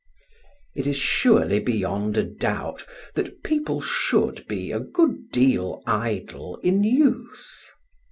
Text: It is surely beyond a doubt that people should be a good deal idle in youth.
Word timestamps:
It 0.73 0.87
is 0.87 0.97
surely 0.97 1.59
beyond 1.59 2.17
a 2.17 2.23
doubt 2.23 2.87
that 3.13 3.43
people 3.43 3.81
should 3.81 4.47
be 4.47 4.71
a 4.71 4.79
good 4.79 5.29
deal 5.29 5.83
idle 5.85 6.57
in 6.63 6.83
youth. 6.83 7.69